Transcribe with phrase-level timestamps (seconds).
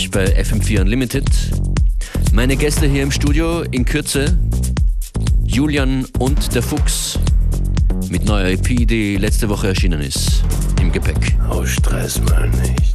[0.00, 1.26] euch bei FM4 Unlimited.
[2.32, 4.38] Meine Gäste hier im Studio in Kürze
[5.44, 7.18] Julian und der Fuchs
[8.08, 10.42] mit neuer EP, die letzte Woche erschienen ist,
[10.80, 11.36] im Gepäck.
[11.50, 12.89] Oh, stress mal nicht.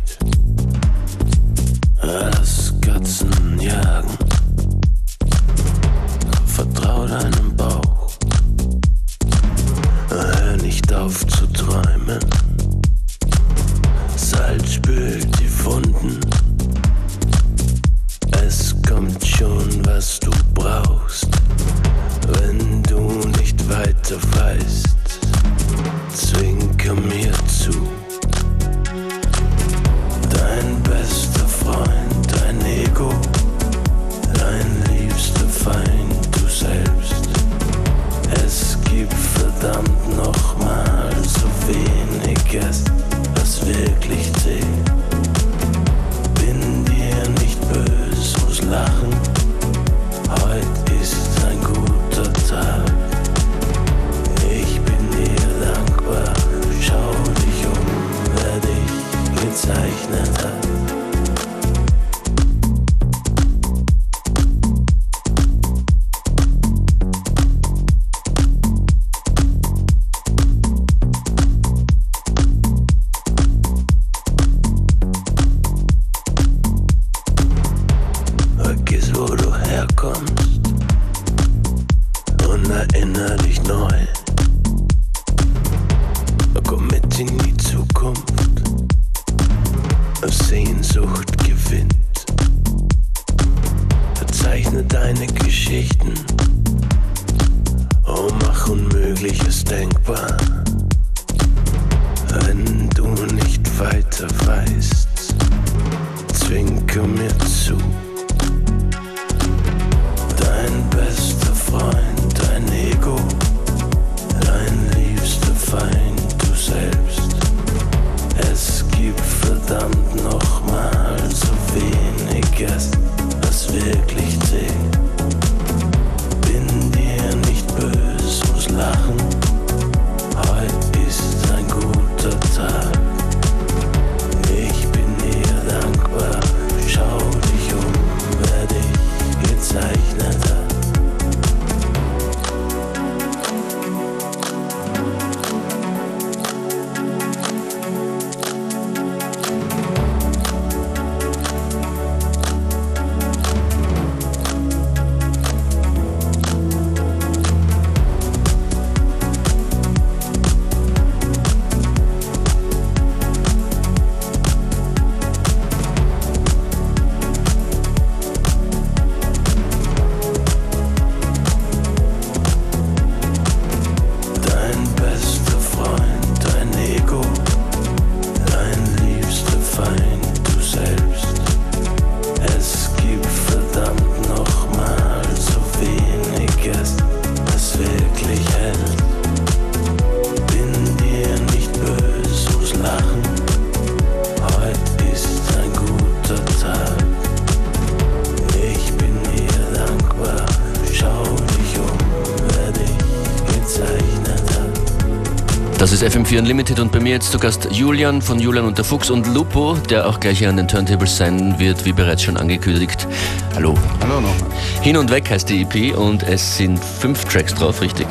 [206.36, 209.34] FM4 Unlimited und bei mir jetzt zu Gast Julian von Julian und der Fuchs und
[209.34, 213.08] Lupo, der auch gleich hier an den Turntables sein wird, wie bereits schon angekündigt.
[213.56, 213.74] Hallo.
[214.02, 214.50] Hallo nochmal.
[214.82, 218.08] Hin und weg heißt die EP und es sind fünf Tracks drauf, richtig?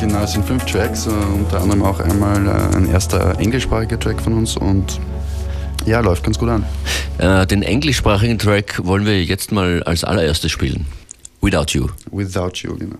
[0.00, 4.20] Genau, es sind fünf Tracks, äh, unter anderem auch einmal äh, ein erster englischsprachiger Track
[4.20, 4.98] von uns und
[5.84, 6.64] ja, läuft ganz gut an.
[7.18, 10.86] Äh, den englischsprachigen Track wollen wir jetzt mal als allererstes spielen.
[11.42, 11.88] Without You.
[12.10, 12.96] Without You, genau.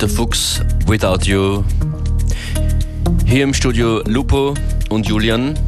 [0.00, 1.62] Der Fuchs Without You.
[3.26, 4.54] Hier im Studio Lupo
[4.88, 5.58] und Julian.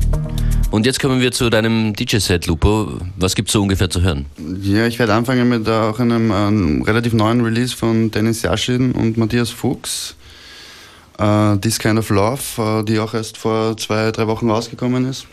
[0.71, 2.99] Und jetzt kommen wir zu deinem DJ-Set, Lupo.
[3.17, 4.25] Was gibt es so ungefähr zu hören?
[4.63, 9.19] Ja, ich werde anfangen mit auch einem, einem relativ neuen Release von Dennis Yashin und
[9.19, 10.17] Matthias Fuchs.
[11.21, 15.27] Uh, This Kind of Love, uh, die auch erst vor zwei, drei Wochen rausgekommen ist.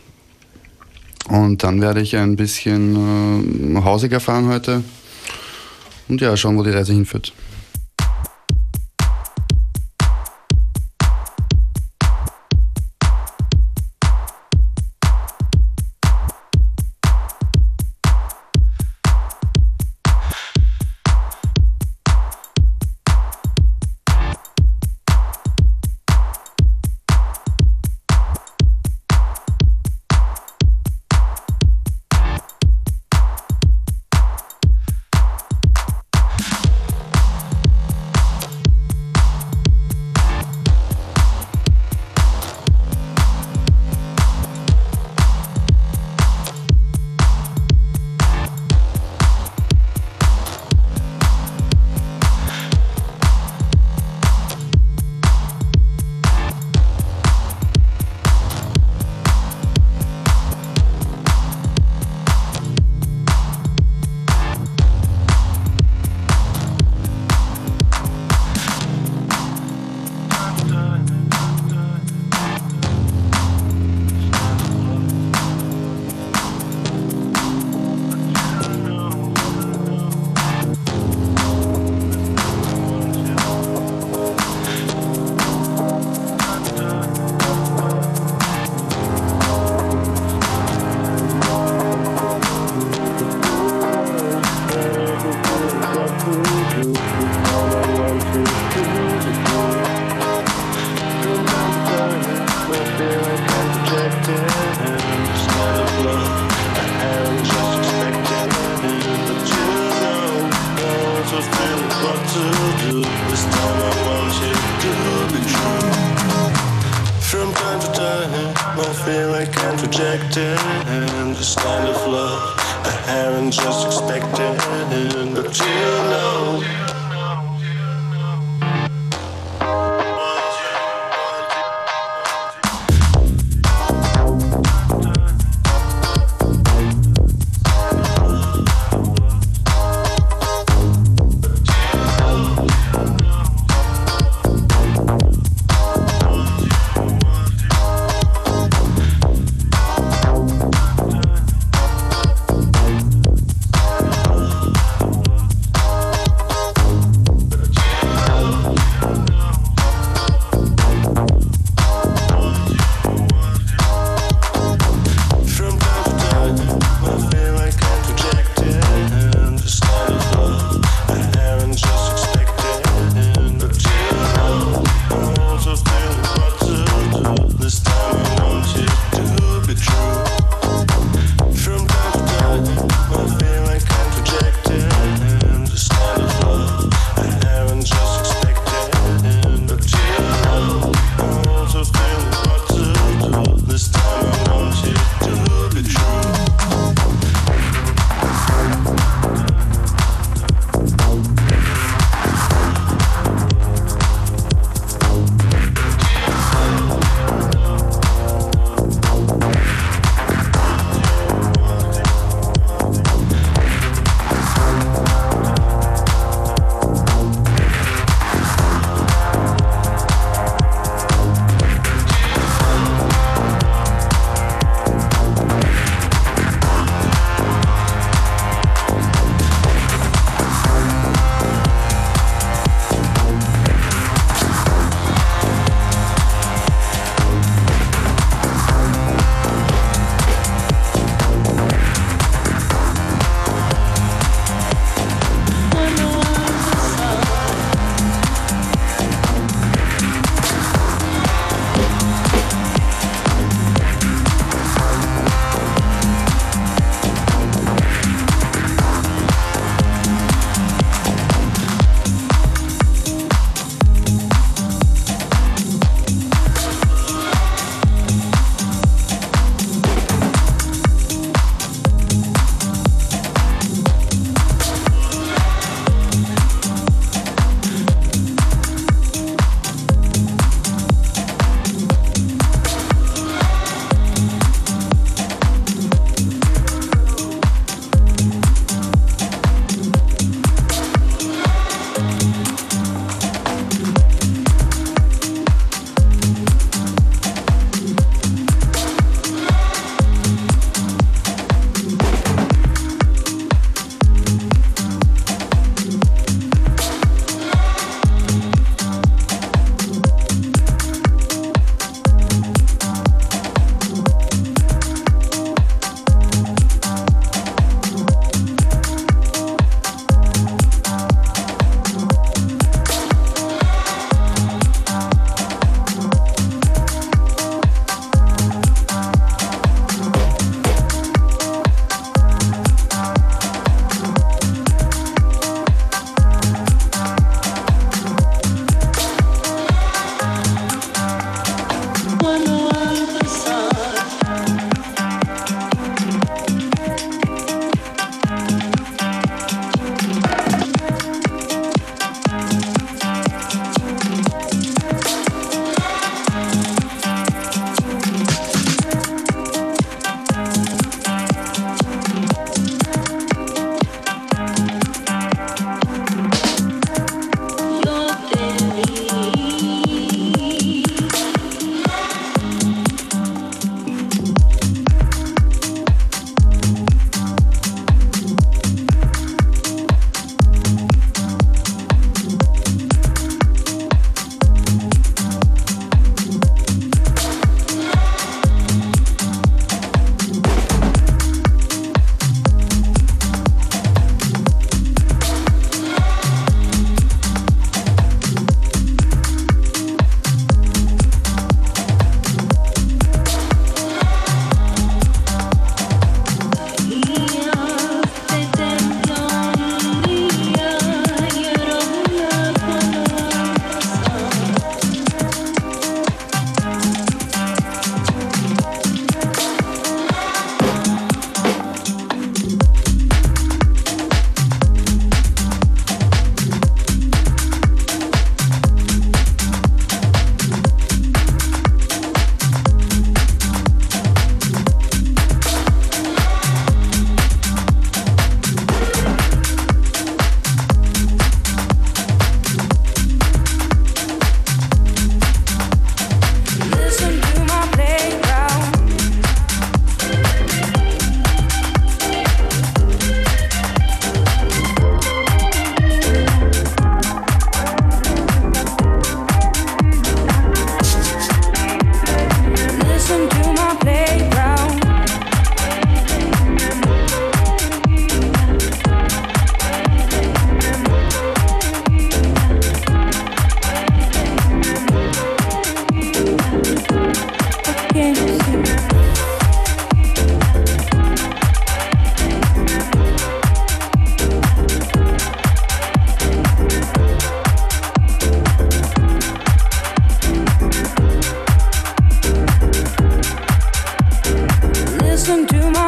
[1.30, 4.84] Und dann werde ich ein bisschen uh, hausiger fahren heute.
[6.10, 7.32] Und ja, schauen, wo die Reise hinführt.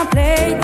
[0.10, 0.61] play.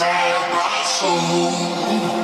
[0.00, 2.19] for my soul.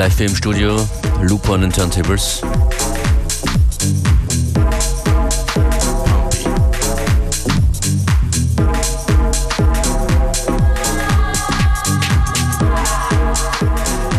[0.00, 0.88] Live hier im Studio,
[1.20, 2.40] Lupo an den Turntables.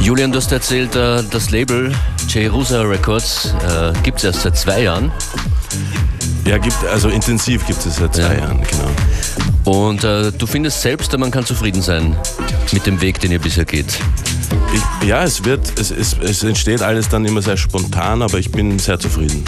[0.02, 1.92] Julian, du hast erzählt, äh, das Label
[2.28, 5.12] Jerusa Records äh, gibt es erst seit zwei Jahren.
[6.46, 8.34] Ja, gibt, also intensiv gibt es seit zwei ja.
[8.34, 9.80] Jahren, genau.
[9.80, 12.16] Und äh, du findest selbst, man kann zufrieden sein
[12.72, 13.98] mit dem Weg, den ihr bisher geht.
[14.74, 18.52] Ich, ja, es wird, es, es, es entsteht alles dann immer sehr spontan, aber ich
[18.52, 19.44] bin sehr zufrieden.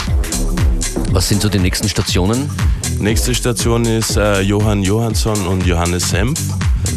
[1.10, 2.50] Was sind so die nächsten Stationen?
[2.98, 6.40] Nächste Station ist äh, Johann Johansson und Johannes Senf.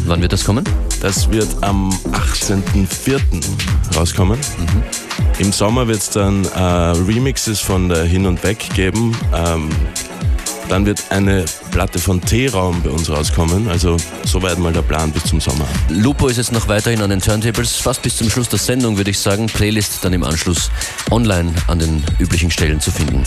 [0.06, 0.64] Wann wird das kommen?
[1.00, 3.20] Das wird am 18.04.
[3.96, 4.38] rauskommen.
[4.38, 4.82] Mhm.
[5.38, 9.16] Im Sommer wird es dann äh, Remixes von der Hin und Weg geben.
[9.34, 9.68] Ähm,
[10.68, 13.68] dann wird eine Platte von T-Raum bei uns rauskommen.
[13.68, 15.66] Also soweit mal der Plan bis zum Sommer.
[15.88, 19.10] Lupo ist jetzt noch weiterhin an den Turntables, fast bis zum Schluss der Sendung, würde
[19.10, 19.46] ich sagen.
[19.46, 20.70] Playlist dann im Anschluss
[21.10, 23.24] online an den üblichen Stellen zu finden.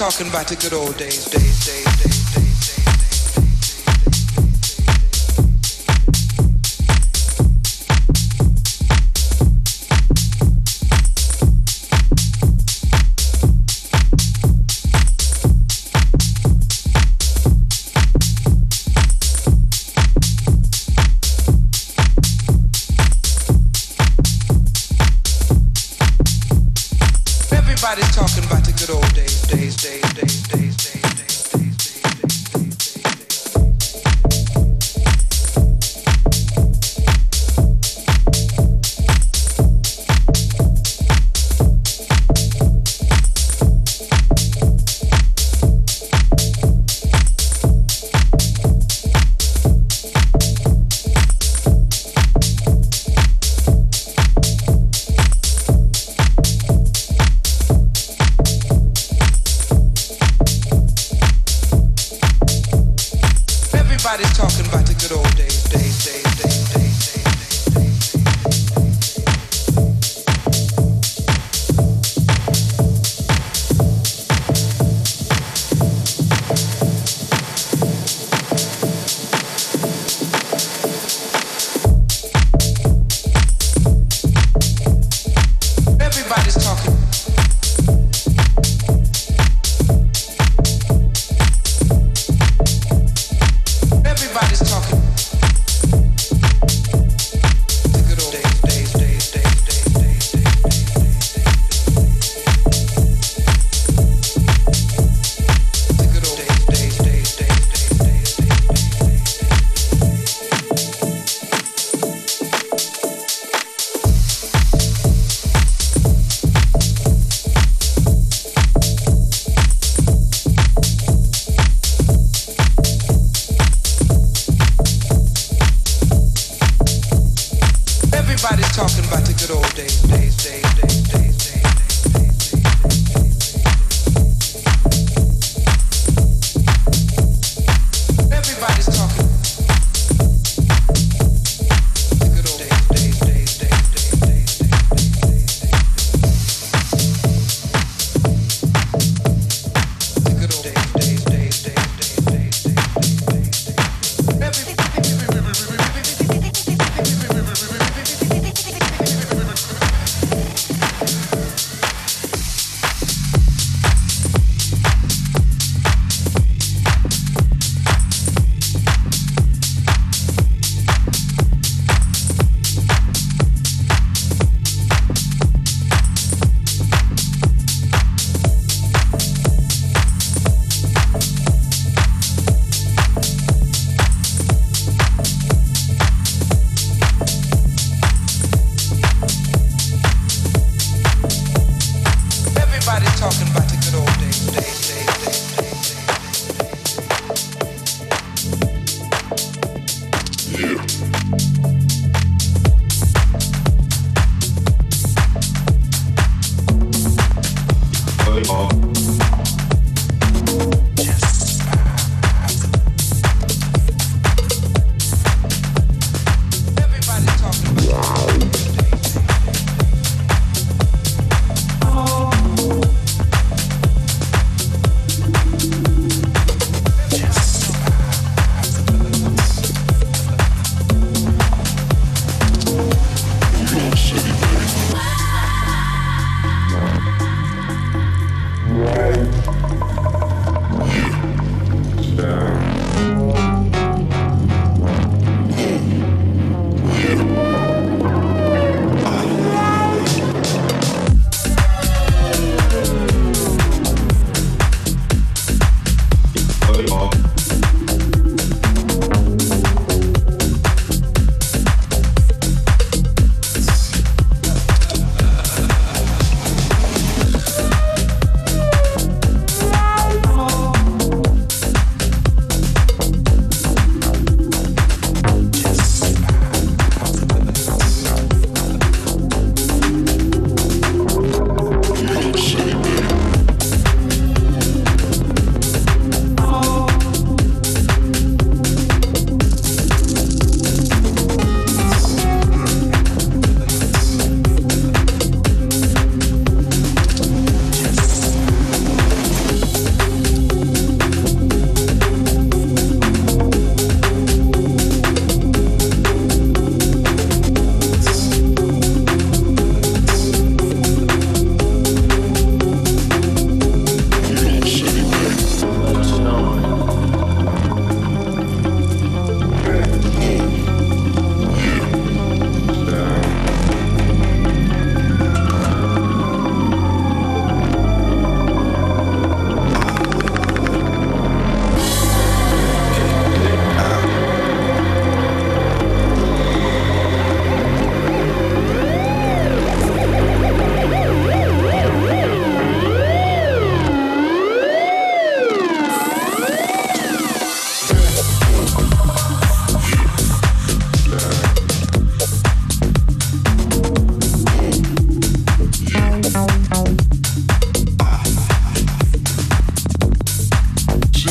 [0.00, 1.49] Talking about the good old days, days,